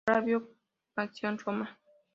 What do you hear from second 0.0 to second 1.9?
Flavio nació en Roma.